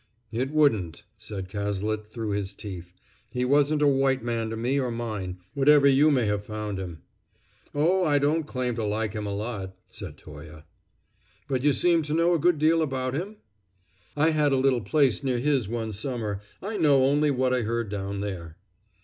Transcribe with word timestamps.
"It 0.31 0.49
wouldn't," 0.49 1.03
said 1.15 1.47
Cazalet 1.47 2.07
through 2.07 2.31
his 2.31 2.55
teeth. 2.55 2.91
"He 3.29 3.45
wasn't 3.45 3.83
a 3.83 3.87
white 3.87 4.23
man 4.23 4.49
to 4.49 4.57
me 4.57 4.79
or 4.79 4.89
mine 4.89 5.37
whatever 5.53 5.87
you 5.87 6.09
may 6.09 6.25
have 6.25 6.43
found 6.43 6.79
him." 6.79 7.03
"Oh! 7.75 8.03
I 8.03 8.17
don't 8.17 8.47
claim 8.47 8.73
to 8.77 8.83
like 8.83 9.13
him 9.13 9.27
a 9.27 9.31
lot," 9.35 9.77
said 9.89 10.17
Toye. 10.17 10.63
"But 11.47 11.61
you 11.63 11.71
seem 11.71 12.01
to 12.01 12.15
know 12.15 12.33
a 12.33 12.39
good 12.39 12.57
deal 12.57 12.81
about 12.81 13.13
him?" 13.13 13.35
"I 14.17 14.31
had 14.31 14.51
a 14.51 14.55
little 14.57 14.81
place 14.81 15.23
near 15.23 15.37
his 15.37 15.69
one 15.69 15.91
summer. 15.91 16.41
I 16.63 16.77
know 16.77 17.05
only 17.05 17.29
what 17.29 17.53
I 17.53 17.61
heard 17.61 17.89
down 17.89 18.21
there." 18.21 18.57